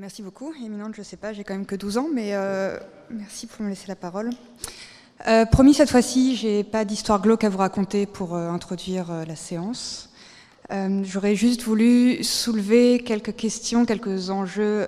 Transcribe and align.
merci 0.00 0.22
beaucoup. 0.22 0.54
Éminente, 0.54 0.94
je 0.94 1.00
ne 1.00 1.04
sais 1.04 1.18
pas, 1.18 1.34
j'ai 1.34 1.44
quand 1.44 1.52
même 1.52 1.66
que 1.66 1.76
12 1.76 1.98
ans, 1.98 2.08
mais 2.12 2.30
euh, 2.32 2.78
merci 3.10 3.46
pour 3.46 3.62
me 3.62 3.68
laisser 3.68 3.86
la 3.86 3.96
parole. 3.96 4.30
Euh, 5.28 5.44
promis, 5.44 5.74
cette 5.74 5.90
fois-ci, 5.90 6.36
j'ai 6.36 6.64
pas 6.64 6.86
d'histoire 6.86 7.20
glauque 7.20 7.44
à 7.44 7.50
vous 7.50 7.58
raconter 7.58 8.06
pour 8.06 8.34
euh, 8.34 8.48
introduire 8.48 9.12
la 9.26 9.36
séance. 9.36 10.06
J'aurais 11.02 11.34
juste 11.34 11.62
voulu 11.62 12.22
soulever 12.22 13.00
quelques 13.00 13.34
questions, 13.34 13.84
quelques 13.84 14.30
enjeux 14.30 14.86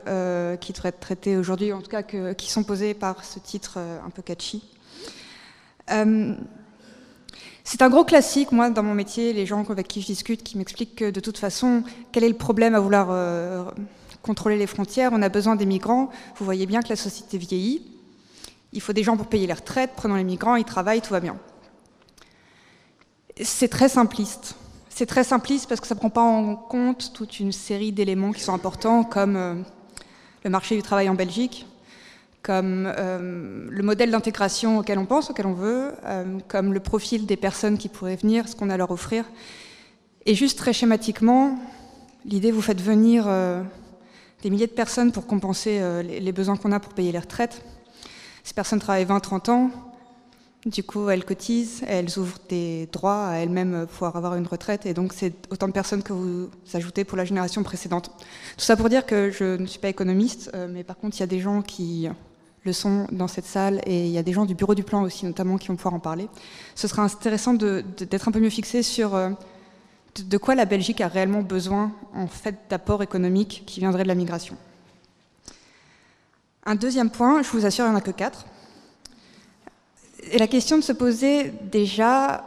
qui 0.61 0.73
devraient 0.73 0.91
être 0.91 1.01
traités 1.01 1.37
aujourd'hui, 1.37 1.73
en 1.73 1.83
tout 1.83 1.91
cas 1.91 2.05
qui 2.05 2.53
sont 2.53 2.63
posés 2.63 2.95
par 2.95 3.25
ce 3.25 3.41
titre 3.41 3.79
un 3.79 4.11
peu 4.11 4.23
catchy. 4.23 4.63
C'est 7.65 7.83
un 7.83 7.91
gros 7.91 8.05
classique, 8.05 8.53
moi, 8.53 8.71
dans 8.71 8.85
mon 8.85 8.95
métier, 8.95 9.33
les 9.33 9.45
gens 9.45 9.69
avec 9.69 9.89
qui 9.89 10.03
je 10.03 10.07
discute, 10.07 10.45
qui 10.45 10.57
m'expliquent 10.57 10.95
que 10.95 11.11
de 11.11 11.19
toute 11.19 11.39
façon, 11.39 11.83
quel 12.13 12.23
est 12.23 12.29
le 12.29 12.37
problème 12.37 12.77
à 12.77 12.79
vouloir 12.79 13.73
contrôler 14.23 14.57
les 14.57 14.67
frontières, 14.67 15.11
on 15.13 15.23
a 15.23 15.29
besoin 15.29 15.57
des 15.57 15.67
migrants. 15.67 16.11
Vous 16.37 16.45
voyez 16.45 16.67
bien 16.67 16.83
que 16.83 16.89
la 16.89 16.97
société 16.97 17.39
vieillit. 17.39 17.83
Il 18.73 18.81
faut 18.81 18.93
des 18.93 19.03
gens 19.03 19.17
pour 19.17 19.27
payer 19.27 19.47
les 19.47 19.53
retraites, 19.53 19.91
prenons 19.97 20.15
les 20.15 20.25
migrants, 20.25 20.57
ils 20.57 20.65
travaillent, 20.65 21.03
tout 21.03 21.13
va 21.13 21.21
bien. 21.21 21.37
C'est 23.41 23.69
très 23.69 23.89
simpliste. 23.89 24.55
C'est 24.89 25.07
très 25.07 25.25
simpliste 25.25 25.69
parce 25.69 25.81
que 25.81 25.87
ça 25.87 25.95
ne 25.95 26.01
prend 26.01 26.11
pas 26.11 26.23
en 26.23 26.55
compte 26.55 27.13
toute 27.15 27.41
une 27.41 27.53
série 27.53 27.93
d'éléments 27.93 28.33
qui 28.33 28.41
sont 28.43 28.55
importants, 28.55 29.05
comme 29.05 29.37
euh, 29.37 29.55
le 30.45 30.51
marché 30.51 30.77
du 30.77 30.83
travail 30.83 31.09
en 31.09 31.15
Belgique, 31.15 31.67
comme 32.43 32.93
euh, 32.97 33.67
le 33.71 33.83
modèle 33.83 34.11
d'intégration 34.11 34.79
auquel 34.79 34.99
on 34.99 35.07
pense, 35.07 35.31
auquel 35.31 35.47
on 35.47 35.55
veut, 35.55 35.93
euh, 36.05 36.39
comme 36.49 36.73
le 36.73 36.81
profil 36.81 37.27
des 37.27 37.37
personnes 37.37 37.79
qui 37.79 37.89
pourraient 37.89 38.17
venir, 38.17 38.49
ce 38.49 38.57
qu'on 38.57 38.71
a 38.71 38.75
à 38.75 38.77
leur 38.77 38.91
offrir. 38.91 39.25
Et 40.27 40.35
juste 40.35 40.59
très 40.59 40.73
schématiquement, 40.73 41.59
l'idée, 42.25 42.53
vous 42.53 42.63
faites 42.63 42.81
venir 42.81 43.27
des 44.43 44.51
milliers 44.51 44.67
de 44.67 44.73
personnes 44.73 45.13
pour 45.13 45.27
compenser 45.27 45.79
euh, 45.81 46.03
les 46.03 46.33
besoins 46.33 46.57
qu'on 46.57 46.73
a 46.73 46.81
pour 46.81 46.93
payer 46.93 47.13
les 47.13 47.19
retraites. 47.19 47.63
Ces 48.43 48.55
personnes 48.55 48.81
travaillent 48.81 49.07
20-30 49.07 49.51
ans, 49.51 49.71
du 50.67 50.83
coup 50.83 51.09
elles 51.09 51.25
cotisent, 51.25 51.83
elles 51.87 52.19
ouvrent 52.19 52.41
des 52.49 52.89
droits 52.93 53.29
à 53.29 53.35
elles-mêmes 53.37 53.87
pouvoir 53.87 54.17
avoir 54.17 54.35
une 54.35 54.47
retraite, 54.49 54.85
et 54.85 54.95
donc 54.95 55.13
c'est 55.13 55.33
autant 55.51 55.69
de 55.69 55.73
personnes 55.73 56.03
que 56.03 56.13
vous 56.13 56.51
ajoutez 56.75 57.05
pour 57.05 57.17
la 57.17 57.25
génération 57.25 57.63
précédente. 57.63 58.11
Tout 58.57 58.65
ça 58.65 58.77
pour 58.77 58.89
dire 58.89 59.07
que 59.07 59.31
je 59.31 59.57
ne 59.57 59.67
suis 59.67 59.79
pas 59.79 59.89
économiste, 59.89 60.51
euh, 60.55 60.67
mais 60.69 60.83
par 60.83 60.99
contre 60.99 61.17
il 61.17 61.21
y 61.21 61.23
a 61.23 61.29
des 61.29 61.41
gens 61.41 61.63
qui 61.63 62.09
le 62.65 62.73
sont 62.73 63.07
dans 63.13 63.29
cette 63.29 63.47
salle, 63.47 63.81
et 63.87 64.07
il 64.07 64.13
y 64.13 64.19
a 64.19 64.25
des 64.25 64.33
gens 64.33 64.45
du 64.45 64.57
bureau 64.57 64.75
du 64.75 64.83
plan 64.83 65.03
aussi 65.03 65.25
notamment 65.25 65.57
qui 65.57 65.69
vont 65.69 65.77
pouvoir 65.77 65.95
en 65.95 66.01
parler. 66.01 66.29
Ce 66.75 66.89
sera 66.89 67.05
intéressant 67.05 67.55
d'être 67.55 68.29
un 68.29 68.33
peu 68.33 68.41
mieux 68.41 68.51
fixé 68.51 68.83
sur... 68.83 69.17
De 70.17 70.37
quoi 70.37 70.55
la 70.55 70.67
Belgique 70.67 71.01
a 71.01 71.09
réellement 71.09 71.41
besoin 71.41 71.93
en 72.15 72.27
fait 72.27 72.57
d'apports 72.69 73.03
économiques 73.03 73.63
qui 73.67 73.81
viendraient 73.81 74.03
de 74.03 74.09
la 74.09 74.15
migration. 74.15 74.57
Un 76.65 76.75
deuxième 76.75 77.11
point, 77.11 77.43
je 77.43 77.51
vous 77.51 77.65
assure, 77.65 77.87
il 77.87 77.89
n'y 77.89 77.95
en 77.95 77.99
a 77.99 78.03
que 78.03 78.11
quatre. 78.11 78.45
Et 80.31 80.39
la 80.39 80.47
question 80.47 80.77
de 80.77 80.83
se 80.83 80.93
poser 80.93 81.53
déjà, 81.63 82.45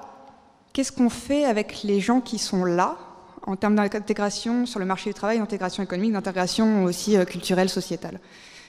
qu'est-ce 0.74 0.92
qu'on 0.92 1.10
fait 1.10 1.44
avec 1.44 1.84
les 1.84 2.00
gens 2.00 2.22
qui 2.22 2.38
sont 2.38 2.66
là, 2.66 2.98
en 3.48 3.56
termes 3.56 3.76
d'intégration 3.76 4.66
sur 4.66 4.80
le 4.80 4.86
marché 4.86 5.10
du 5.10 5.14
travail, 5.16 5.40
d'intégration 5.40 5.84
économique, 5.84 6.14
d'intégration 6.14 6.86
aussi 6.86 7.18
euh, 7.18 7.26
culturelle, 7.26 7.70
sociétale? 7.70 8.20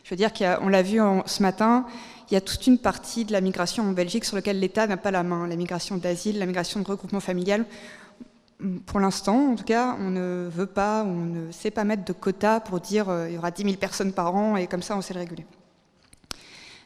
Je 0.05 0.11
veux 0.11 0.17
dire 0.17 0.33
qu'on 0.33 0.69
l'a 0.69 0.83
vu 0.83 1.01
ce 1.27 1.43
matin, 1.43 1.85
il 2.31 2.35
y 2.35 2.37
a 2.37 2.41
toute 2.41 2.67
une 2.67 2.79
partie 2.79 3.25
de 3.25 3.33
la 3.33 3.41
migration 3.41 3.85
en 3.89 3.93
Belgique 3.93 4.25
sur 4.25 4.37
laquelle 4.37 4.61
l'État 4.61 4.87
n'a 4.87 4.97
pas 4.97 5.11
la 5.11 5.23
main, 5.23 5.47
la 5.47 5.57
migration 5.57 5.97
d'asile, 5.97 6.39
la 6.39 6.47
migration 6.47 6.81
de 6.81 6.87
regroupement 6.87 7.21
familial 7.21 7.65
pour 8.87 9.01
l'instant, 9.01 9.53
en 9.53 9.55
tout 9.55 9.65
cas, 9.65 9.97
on 10.01 10.11
ne 10.11 10.49
veut 10.51 10.67
pas, 10.67 11.05
on 11.05 11.25
ne 11.27 11.53
sait 11.53 11.71
pas 11.71 11.85
mettre 11.85 12.05
de 12.05 12.13
quotas 12.13 12.61
pour 12.61 12.81
dire 12.81 13.09
euh, 13.09 13.29
il 13.29 13.35
y 13.35 13.39
aura 13.39 13.51
10 13.51 13.63
000 13.63 13.77
personnes 13.77 14.13
par 14.13 14.35
an 14.35 14.57
et 14.57 14.67
comme 14.67 14.83
ça 14.83 14.97
on 14.97 15.03
sait 15.03 15.15
le 15.15 15.21
réguler. 15.21 15.45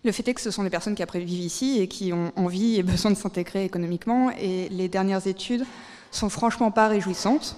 Le 0.02 0.12
fait 0.12 0.26
est 0.26 0.34
que 0.34 0.40
ce 0.40 0.50
sont 0.50 0.64
des 0.64 0.70
personnes 0.70 0.94
qui 0.94 1.02
après 1.02 1.20
vivent 1.20 1.44
ici 1.44 1.78
et 1.80 1.86
qui 1.86 2.12
ont 2.12 2.32
envie 2.34 2.76
et 2.76 2.82
besoin 2.84 3.10
de 3.10 3.16
s'intégrer 3.16 3.64
économiquement 3.64 4.30
et 4.30 4.68
les 4.70 4.88
dernières 4.88 5.26
études 5.26 5.64
sont 6.10 6.28
franchement 6.28 6.70
pas 6.70 6.88
réjouissantes. 6.88 7.56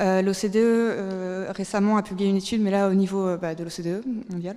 Euh, 0.00 0.22
L'OCDE 0.22 0.56
euh, 0.56 1.46
récemment 1.50 1.96
a 1.96 2.02
publié 2.02 2.28
une 2.28 2.36
étude, 2.36 2.60
mais 2.60 2.70
là 2.70 2.88
au 2.88 2.94
niveau 2.94 3.36
bah, 3.38 3.54
de 3.54 3.64
l'OCDE 3.64 4.04
mondial. 4.30 4.56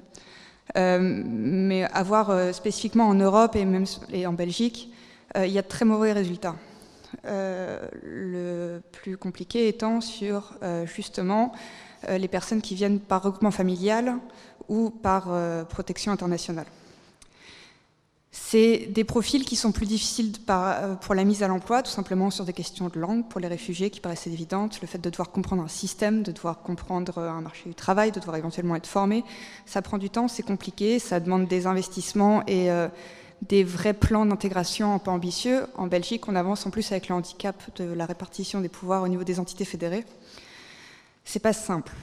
mais 0.76 1.86
à 1.86 2.04
voir 2.04 2.54
spécifiquement 2.54 3.08
en 3.08 3.16
Europe 3.16 3.56
et 3.56 3.66
même 3.66 3.86
et 4.12 4.28
en 4.28 4.34
Belgique, 4.34 4.92
il 5.36 5.50
y 5.50 5.58
a 5.58 5.64
de 5.64 5.68
très 5.68 5.86
mauvais 5.86 6.12
résultats. 6.12 6.56
Euh, 7.26 7.88
le 8.04 8.82
plus 8.92 9.18
compliqué 9.18 9.68
étant 9.68 10.00
sur 10.00 10.54
euh, 10.62 10.86
justement 10.86 11.52
euh, 12.08 12.18
les 12.18 12.28
personnes 12.28 12.62
qui 12.62 12.76
viennent 12.76 13.00
par 13.00 13.24
regroupement 13.24 13.52
familial 13.52 14.16
ou 14.68 14.92
par 14.92 15.30
protection 15.68 16.12
internationale. 16.12 16.68
C'est 18.32 18.86
des 18.92 19.04
profils 19.04 19.44
qui 19.44 19.56
sont 19.56 19.72
plus 19.72 19.88
difficiles 19.88 20.32
pour 21.02 21.16
la 21.16 21.24
mise 21.24 21.42
à 21.42 21.48
l'emploi, 21.48 21.82
tout 21.82 21.90
simplement 21.90 22.30
sur 22.30 22.46
des 22.46 22.54
questions 22.54 22.88
de 22.88 23.00
langue 23.00 23.28
pour 23.28 23.40
les 23.40 23.48
réfugiés 23.48 23.90
qui 23.90 24.00
paraissent 24.00 24.28
évidentes, 24.28 24.80
le 24.82 24.88
fait 24.88 25.00
de 25.00 25.10
devoir 25.10 25.32
comprendre 25.32 25.64
un 25.64 25.68
système, 25.68 26.22
de 26.22 26.32
devoir 26.32 26.62
comprendre 26.62 27.18
un 27.18 27.42
marché 27.42 27.64
du 27.68 27.74
travail, 27.74 28.12
de 28.12 28.20
devoir 28.20 28.38
éventuellement 28.38 28.76
être 28.76 28.86
formé. 28.86 29.24
Ça 29.66 29.82
prend 29.82 29.98
du 29.98 30.12
temps, 30.12 30.28
c'est 30.28 30.44
compliqué, 30.44 31.00
ça 31.00 31.20
demande 31.20 31.48
des 31.48 31.66
investissements 31.66 32.44
et 32.46 32.70
des 33.42 33.64
vrais 33.64 33.94
plans 33.94 34.26
d'intégration 34.26 34.94
un 34.94 35.00
peu 35.00 35.12
ambitieux. 35.12 35.66
En 35.76 35.88
Belgique, 35.88 36.28
on 36.28 36.36
avance 36.36 36.66
en 36.66 36.70
plus 36.70 36.92
avec 36.92 37.08
le 37.08 37.16
handicap 37.16 37.56
de 37.78 37.86
la 37.86 38.06
répartition 38.06 38.62
des 38.62 38.70
pouvoirs 38.70 39.04
au 39.04 39.08
niveau 39.08 39.24
des 39.24 39.40
entités 39.40 39.66
fédérées. 39.66 40.06
C'est 41.24 41.40
pas 41.40 41.54
simple. 41.54 41.94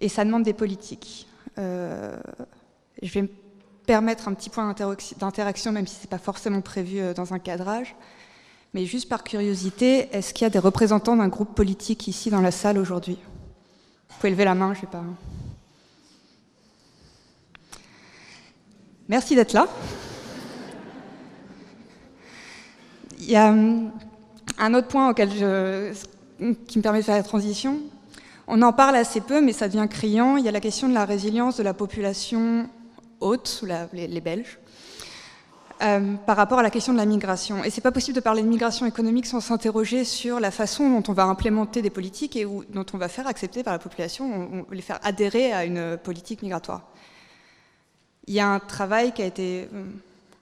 Et 0.00 0.08
ça 0.08 0.24
demande 0.24 0.44
des 0.44 0.52
politiques. 0.52 1.26
Euh, 1.58 2.16
je 3.02 3.12
vais 3.12 3.22
me 3.22 3.30
permettre 3.86 4.28
un 4.28 4.34
petit 4.34 4.50
point 4.50 4.74
d'interaction, 5.18 5.72
même 5.72 5.86
si 5.86 5.96
ce 5.96 6.00
n'est 6.02 6.10
pas 6.10 6.18
forcément 6.18 6.60
prévu 6.60 7.00
euh, 7.00 7.14
dans 7.14 7.34
un 7.34 7.38
cadrage. 7.38 7.96
Mais 8.74 8.84
juste 8.84 9.08
par 9.08 9.24
curiosité, 9.24 10.14
est-ce 10.14 10.34
qu'il 10.34 10.44
y 10.44 10.46
a 10.46 10.50
des 10.50 10.58
représentants 10.58 11.16
d'un 11.16 11.28
groupe 11.28 11.54
politique 11.54 12.06
ici 12.06 12.30
dans 12.30 12.40
la 12.40 12.50
salle 12.50 12.78
aujourd'hui? 12.78 13.18
Vous 14.08 14.16
pouvez 14.16 14.30
lever 14.30 14.44
la 14.44 14.54
main, 14.54 14.74
je 14.74 14.80
ne 14.80 14.82
sais 14.82 14.90
pas. 14.90 15.04
Merci 19.08 19.34
d'être 19.34 19.54
là. 19.54 19.66
Il 23.18 23.30
y 23.30 23.36
a 23.36 23.48
hum, 23.48 23.90
un 24.58 24.74
autre 24.74 24.88
point 24.88 25.08
auquel 25.08 25.30
qui 26.66 26.78
me 26.78 26.82
permet 26.82 26.98
de 26.98 27.04
faire 27.04 27.16
la 27.16 27.22
transition. 27.22 27.80
On 28.46 28.60
en 28.60 28.74
parle 28.74 28.96
assez 28.96 29.22
peu, 29.22 29.40
mais 29.40 29.54
ça 29.54 29.68
devient 29.68 29.86
criant. 29.88 30.36
Il 30.36 30.44
y 30.44 30.48
a 30.48 30.52
la 30.52 30.60
question 30.60 30.90
de 30.90 30.94
la 30.94 31.06
résilience 31.06 31.56
de 31.56 31.62
la 31.62 31.72
population 31.72 32.68
haute, 33.20 33.64
les, 33.94 34.20
Belges, 34.20 34.58
euh, 35.82 36.14
par 36.26 36.36
rapport 36.36 36.58
à 36.58 36.62
la 36.62 36.70
question 36.70 36.92
de 36.92 36.98
la 36.98 37.06
migration. 37.06 37.64
Et 37.64 37.70
c'est 37.70 37.80
pas 37.80 37.92
possible 37.92 38.14
de 38.14 38.20
parler 38.20 38.42
de 38.42 38.48
migration 38.48 38.84
économique 38.84 39.24
sans 39.24 39.40
s'interroger 39.40 40.04
sur 40.04 40.38
la 40.38 40.50
façon 40.50 40.90
dont 40.90 41.02
on 41.10 41.14
va 41.14 41.24
implémenter 41.24 41.80
des 41.80 41.90
politiques 41.90 42.36
et 42.36 42.44
dont 42.44 42.86
on 42.92 42.98
va 42.98 43.08
faire 43.08 43.26
accepter 43.26 43.62
par 43.62 43.72
la 43.72 43.78
population, 43.78 44.66
on, 44.68 44.74
les 44.74 44.82
faire 44.82 45.00
adhérer 45.02 45.52
à 45.54 45.64
une 45.64 45.96
politique 45.96 46.42
migratoire 46.42 46.82
il 48.28 48.34
y 48.34 48.40
a 48.40 48.48
un 48.48 48.60
travail 48.60 49.12
qui 49.12 49.22
a 49.22 49.26
été 49.26 49.68
euh, 49.74 49.84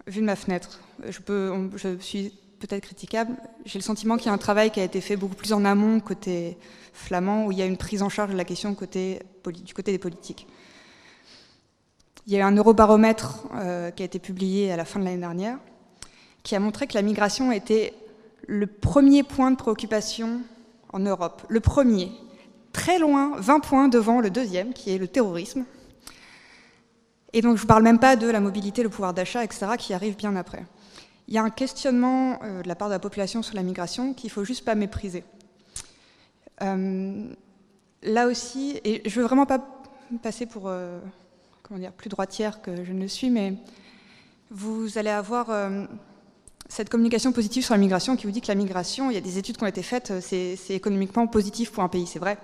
vu 0.09 0.21
de 0.21 0.27
ma 0.27 0.37
fenêtre. 0.37 0.81
Je, 1.09 1.97
suis 2.01 2.33
peut-être 2.59 2.83
critiquable. 2.83 3.37
J'ai 3.65 3.79
le 3.79 3.85
sentiment 3.85 4.17
qu'il 4.17 4.27
y 4.27 4.29
a 4.29 4.33
un 4.33 4.39
travail 4.39 4.73
qui 4.73 4.81
a 4.81 4.85
été 4.85 5.01
fait 5.01 5.17
beaucoup 5.17 5.37
plus 5.37 5.53
en 5.53 5.65
amont 5.65 6.01
côté 6.01 6.59
flamand, 6.93 7.47
où 7.47 7.53
il 7.53 7.59
y 7.59 7.63
a 7.63 7.67
une 7.67 7.77
prise 7.77 8.03
en 8.03 8.09
charge 8.09 8.33
de 8.33 8.37
la 8.37 8.45
question 8.45 8.71
du 8.71 8.77
côté 8.77 9.93
des 9.93 9.99
politiques. 9.99 10.49
Il 12.27 12.33
y 12.33 12.37
a 12.37 12.41
eu 12.41 12.43
un 12.43 12.57
eurobaromètre 12.57 13.45
euh, 13.55 13.91
qui 13.93 14.03
a 14.03 14.07
été 14.07 14.19
publié 14.19 14.73
à 14.73 14.77
la 14.77 14.85
fin 14.85 14.99
de 14.99 15.05
l'année 15.05 15.19
dernière, 15.19 15.59
qui 16.43 16.57
a 16.57 16.61
montré 16.61 16.89
que 16.89 16.95
la 16.95 17.03
migration 17.03 17.53
était 17.53 17.95
le 18.49 18.67
premier 18.67 19.23
point 19.23 19.53
de 19.53 19.57
préoccupation 19.57 20.41
en 20.93 20.99
Europe. 20.99 21.43
Le 21.49 21.61
premier, 21.61 22.11
très 22.73 22.99
loin, 22.99 23.35
20 23.39 23.61
points 23.61 23.89
devant 23.89 24.21
le 24.21 24.31
deuxième, 24.31 24.73
qui 24.73 24.91
est 24.91 24.99
le 24.99 25.07
terrorisme, 25.07 25.65
et 27.37 27.43
donc 27.43 27.59
je 27.59 27.65
ne 27.65 27.67
parle 27.69 27.83
même 27.83 27.99
pas 27.99 28.17
de 28.17 28.27
la 28.27 28.41
mobilité, 28.41 28.83
le 28.83 28.89
pouvoir 28.89 29.13
d'achat, 29.13 29.45
etc., 29.45 29.67
qui 29.77 29.93
arrive 29.93 30.17
bien 30.17 30.35
après. 30.37 30.65
Il 31.29 31.35
y 31.35 31.39
a 31.39 31.43
un 31.43 31.51
questionnement 31.51 32.39
euh, 32.43 32.63
de 32.63 32.69
la 32.69 32.75
part 32.75 32.89
de 32.89 32.95
la 32.95 32.99
population 32.99 33.43
sur 33.43 33.55
la 33.55 33.63
migration 33.63 34.15
qu'il 34.15 34.29
ne 34.29 34.33
faut 34.33 34.45
juste 34.45 34.65
pas 34.65 34.75
mépriser. 34.75 35.23
Euh, 36.63 37.29
là 38.03 38.27
aussi, 38.27 38.81
et 38.85 39.03
je 39.05 39.11
ne 39.11 39.21
veux 39.21 39.27
vraiment 39.29 39.45
pas 39.45 39.61
passer 40.23 40.47
pour 40.47 40.63
euh, 40.69 40.99
comment 41.63 41.79
dire, 41.79 41.93
plus 41.93 42.09
droitière 42.09 42.63
que 42.63 42.85
je 42.85 42.93
ne 42.95 43.03
le 43.03 43.09
suis, 43.09 43.29
mais 43.29 43.53
vous 44.51 44.97
allez 44.97 45.11
avoir 45.11 45.49
cette 46.71 46.89
communication 46.89 47.33
positive 47.33 47.65
sur 47.65 47.75
la 47.75 47.81
migration 47.81 48.17
qui 48.17 48.25
vous 48.25 48.33
dit 48.33 48.41
que 48.41 48.49
la 48.49 48.55
migration, 48.55 49.11
il 49.11 49.15
y 49.15 49.19
a 49.19 49.21
des 49.21 49.37
études 49.37 49.59
qui 49.59 49.65
ont 49.65 49.67
été 49.67 49.83
faites, 49.83 50.21
c'est 50.21 50.57
économiquement 50.71 51.27
positif 51.27 51.71
pour 51.71 51.83
un 51.83 51.89
pays, 51.89 52.07
c'est 52.07 52.21
vrai. 52.21 52.39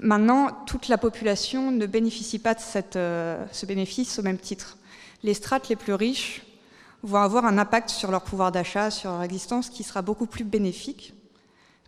Maintenant, 0.00 0.50
toute 0.66 0.88
la 0.88 0.98
population 0.98 1.70
ne 1.70 1.86
bénéficie 1.86 2.38
pas 2.38 2.54
de 2.54 2.60
euh, 2.96 3.44
ce 3.52 3.66
bénéfice 3.66 4.18
au 4.18 4.22
même 4.22 4.38
titre. 4.38 4.76
Les 5.22 5.34
strates 5.34 5.68
les 5.68 5.76
plus 5.76 5.94
riches 5.94 6.42
vont 7.02 7.18
avoir 7.18 7.44
un 7.44 7.58
impact 7.58 7.90
sur 7.90 8.10
leur 8.10 8.22
pouvoir 8.22 8.50
d'achat, 8.50 8.90
sur 8.90 9.10
leur 9.10 9.22
existence, 9.22 9.70
qui 9.70 9.82
sera 9.82 10.02
beaucoup 10.02 10.26
plus 10.26 10.44
bénéfique 10.44 11.14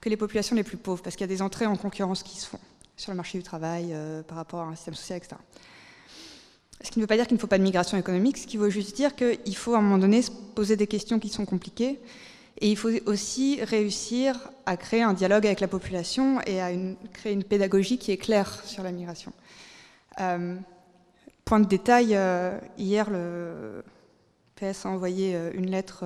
que 0.00 0.08
les 0.08 0.16
populations 0.16 0.54
les 0.54 0.62
plus 0.62 0.76
pauvres, 0.76 1.02
parce 1.02 1.16
qu'il 1.16 1.22
y 1.22 1.30
a 1.30 1.34
des 1.34 1.42
entrées 1.42 1.66
en 1.66 1.76
concurrence 1.76 2.22
qui 2.22 2.38
se 2.38 2.46
font. 2.46 2.60
sur 2.96 3.12
le 3.12 3.16
marché 3.16 3.38
du 3.38 3.44
travail, 3.44 3.94
par 4.28 4.38
rapport 4.38 4.60
à 4.60 4.64
un 4.64 4.74
système 4.74 4.94
social, 4.94 5.18
etc. 5.18 5.36
Ce 6.82 6.90
qui 6.90 6.98
ne 6.98 7.02
veut 7.02 7.06
pas 7.06 7.16
dire 7.16 7.26
qu'il 7.26 7.34
ne 7.34 7.40
faut 7.40 7.46
pas 7.46 7.58
de 7.58 7.62
migration 7.62 7.98
économique, 7.98 8.36
ce 8.36 8.46
qui 8.46 8.56
veut 8.56 8.70
juste 8.70 8.94
dire 8.94 9.16
qu'il 9.16 9.56
faut 9.56 9.74
à 9.74 9.78
un 9.78 9.80
moment 9.80 9.98
donné 9.98 10.22
se 10.22 10.30
poser 10.30 10.76
des 10.76 10.86
questions 10.86 11.18
qui 11.18 11.28
sont 11.28 11.46
compliquées 11.46 11.98
et 12.58 12.70
il 12.70 12.76
faut 12.76 12.90
aussi 13.06 13.62
réussir 13.62 14.50
à 14.64 14.76
créer 14.76 15.02
un 15.02 15.12
dialogue 15.12 15.46
avec 15.46 15.60
la 15.60 15.68
population 15.68 16.40
et 16.46 16.60
à 16.60 16.70
créer 17.12 17.32
une 17.32 17.44
pédagogie 17.44 17.98
qui 17.98 18.12
est 18.12 18.16
claire 18.16 18.62
sur 18.64 18.82
la 18.82 18.92
migration. 18.92 19.32
Euh, 20.20 20.56
point 21.44 21.60
de 21.60 21.66
détail, 21.66 22.16
euh, 22.16 22.58
hier 22.78 23.10
le 23.10 23.84
PS 24.56 24.86
a 24.86 24.88
envoyé 24.88 25.34
euh, 25.34 25.50
une 25.54 25.70
lettre 25.70 26.04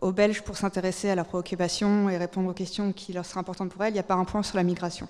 aux 0.00 0.12
Belges 0.12 0.42
pour 0.42 0.56
s'intéresser 0.56 1.10
à 1.10 1.14
leurs 1.14 1.26
préoccupations 1.26 2.08
et 2.08 2.16
répondre 2.16 2.50
aux 2.50 2.54
questions 2.54 2.92
qui 2.92 3.12
leur 3.12 3.26
seraient 3.26 3.40
importantes 3.40 3.70
pour 3.70 3.84
elles. 3.84 3.90
Il 3.90 3.94
n'y 3.94 4.00
a 4.00 4.04
pas 4.04 4.14
un 4.14 4.24
point 4.24 4.42
sur 4.42 4.56
la 4.56 4.62
migration. 4.62 5.08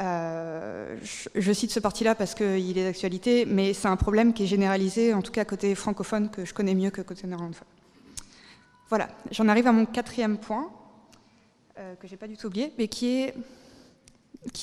je, 0.00 1.52
cite 1.52 1.70
ce 1.70 1.80
parti-là 1.80 2.14
parce 2.14 2.34
qu'il 2.34 2.78
est 2.78 2.84
d'actualité, 2.84 3.44
mais 3.44 3.74
c'est 3.74 3.88
un 3.88 3.96
problème 3.96 4.32
qui 4.32 4.44
est 4.44 4.46
généralisé, 4.46 5.12
en 5.12 5.20
tout 5.20 5.32
cas 5.32 5.44
côté 5.44 5.74
francophone, 5.74 6.30
que 6.30 6.46
je 6.46 6.54
connais 6.54 6.74
mieux 6.74 6.90
que 6.90 7.02
côté 7.02 7.26
néerlandophone. 7.26 7.68
Voilà, 8.92 9.08
j'en 9.30 9.48
arrive 9.48 9.66
à 9.66 9.72
mon 9.72 9.86
quatrième 9.86 10.36
point, 10.36 10.70
euh, 11.78 11.94
que 11.94 12.06
je 12.06 12.12
n'ai 12.12 12.18
pas 12.18 12.28
du 12.28 12.36
tout 12.36 12.48
oublié, 12.48 12.74
mais 12.76 12.88
qui, 12.88 13.32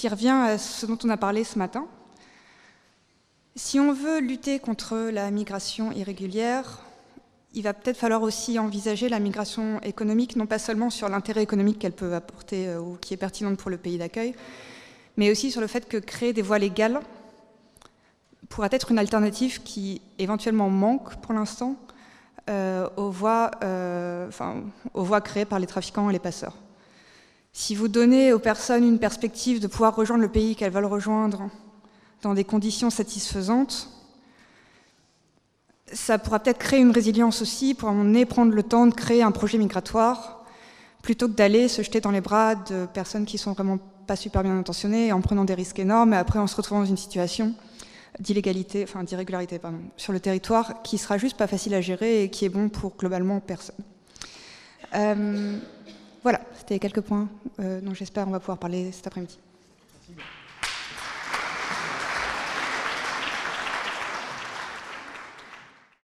revient 0.07 0.27
à 0.29 0.59
ce 0.59 0.85
dont 0.85 0.99
on 1.03 1.09
a 1.09 1.17
parlé 1.17 1.43
ce 1.43 1.57
matin. 1.57 1.87
Si 3.55 3.79
on 3.79 3.91
veut 3.91 4.19
lutter 4.19 4.59
contre 4.59 5.09
la 5.11 5.31
migration 5.31 5.91
irrégulière, 5.91 6.83
il 7.55 7.63
va 7.63 7.73
peut-être 7.73 7.97
falloir 7.97 8.21
aussi 8.21 8.59
envisager 8.59 9.09
la 9.09 9.17
migration 9.17 9.81
économique, 9.81 10.35
non 10.35 10.45
pas 10.45 10.59
seulement 10.59 10.91
sur 10.91 11.09
l'intérêt 11.09 11.41
économique 11.41 11.79
qu'elle 11.79 11.93
peut 11.93 12.13
apporter 12.13 12.67
euh, 12.67 12.79
ou 12.79 12.97
qui 13.01 13.15
est 13.15 13.17
pertinente 13.17 13.57
pour 13.57 13.71
le 13.71 13.77
pays 13.77 13.97
d'accueil, 13.97 14.35
mais 15.17 15.31
aussi 15.31 15.49
sur 15.49 15.59
le 15.59 15.65
fait 15.65 15.87
que 15.87 15.97
créer 15.97 16.33
des 16.33 16.43
voies 16.43 16.59
légales 16.59 16.99
pourrait 18.47 18.69
être 18.73 18.91
une 18.91 18.99
alternative 18.99 19.63
qui 19.63 20.03
éventuellement 20.19 20.69
manque 20.69 21.15
pour 21.15 21.33
l'instant 21.33 21.77
aux, 22.97 23.09
voies, 23.09 23.51
euh, 23.63 24.29
aux 24.93 25.03
voies 25.03 25.21
créées 25.21 25.45
par 25.45 25.59
les 25.59 25.67
trafiquants 25.67 26.09
et 26.09 26.13
les 26.13 26.19
passeurs. 26.19 26.55
Si 27.53 27.75
vous 27.75 27.87
donnez 27.87 28.33
aux 28.33 28.39
personnes 28.39 28.83
une 28.83 28.99
perspective 28.99 29.59
de 29.59 29.67
pouvoir 29.67 29.95
rejoindre 29.95 30.21
le 30.21 30.29
pays 30.29 30.55
qu'elles 30.55 30.71
veulent 30.71 30.85
rejoindre 30.85 31.49
dans 32.21 32.33
des 32.33 32.43
conditions 32.43 32.89
satisfaisantes, 32.89 33.89
ça 35.91 36.17
pourra 36.17 36.39
peut-être 36.39 36.59
créer 36.59 36.79
une 36.79 36.91
résilience 36.91 37.41
aussi 37.41 37.73
pour 37.73 37.89
en 37.89 38.25
prendre 38.25 38.53
le 38.53 38.63
temps 38.63 38.85
de 38.85 38.93
créer 38.93 39.23
un 39.23 39.31
projet 39.31 39.57
migratoire 39.57 40.43
plutôt 41.01 41.27
que 41.27 41.33
d'aller 41.33 41.67
se 41.67 41.81
jeter 41.81 42.01
dans 42.01 42.11
les 42.11 42.21
bras 42.21 42.55
de 42.55 42.85
personnes 42.93 43.25
qui 43.25 43.37
sont 43.37 43.53
vraiment 43.53 43.79
pas 44.05 44.15
super 44.15 44.43
bien 44.43 44.57
intentionnées 44.57 45.13
en 45.13 45.21
prenant 45.21 45.45
des 45.45 45.53
risques 45.53 45.79
énormes 45.79 46.13
et 46.13 46.17
après 46.17 46.39
en 46.39 46.47
se 46.47 46.55
retrouvant 46.55 46.81
dans 46.81 46.87
une 46.87 46.97
situation 46.97 47.53
d'illégalité, 48.19 48.83
enfin 48.83 49.03
d'irrégularité 49.03 49.59
sur 49.97 50.13
le 50.13 50.19
territoire 50.19 50.81
qui 50.83 50.97
sera 50.97 51.17
juste 51.17 51.37
pas 51.37 51.47
facile 51.47 51.73
à 51.73 51.81
gérer 51.81 52.23
et 52.23 52.29
qui 52.29 52.45
est 52.45 52.49
bon 52.49 52.69
pour 52.69 52.95
globalement 52.97 53.39
personne. 53.39 53.75
Euh, 54.95 55.57
voilà, 56.23 56.41
c'était 56.57 56.79
quelques 56.79 57.01
points 57.01 57.27
euh, 57.59 57.79
dont 57.81 57.93
j'espère 57.93 58.27
on 58.27 58.31
va 58.31 58.39
pouvoir 58.39 58.57
parler 58.57 58.91
cet 58.91 59.07
après-midi. 59.07 59.37